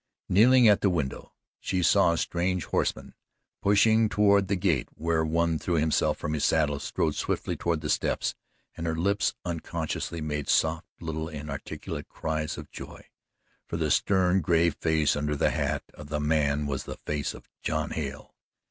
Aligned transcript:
Kneeling 0.27 0.67
at 0.67 0.81
the 0.81 0.89
window, 0.89 1.31
she 1.59 1.83
saw 1.83 2.15
strange 2.15 2.65
horsemen 2.65 3.13
pushing 3.61 4.09
toward 4.09 4.47
the 4.47 4.55
gate 4.55 4.89
where 4.95 5.23
one 5.23 5.59
threw 5.59 5.75
himself 5.75 6.17
from 6.17 6.33
his 6.33 6.43
saddle, 6.43 6.79
strode 6.79 7.13
swiftly 7.13 7.55
toward 7.55 7.81
the 7.81 7.89
steps, 7.91 8.33
and 8.75 8.87
her 8.87 8.95
lips 8.95 9.35
unconsciously 9.45 10.19
made 10.19 10.49
soft, 10.49 10.87
little, 10.99 11.29
inarticulate 11.29 12.09
cries 12.09 12.57
of 12.57 12.71
joy 12.71 13.05
for 13.67 13.77
the 13.77 13.91
stern, 13.91 14.41
gray 14.41 14.71
face 14.71 15.15
under 15.15 15.35
the 15.35 15.51
hat 15.51 15.83
of 15.93 16.07
the 16.09 16.19
man 16.19 16.65
was 16.65 16.85
the 16.85 16.97
face 16.97 17.35
of 17.35 17.47
John 17.61 17.91
Hale. 17.91 18.33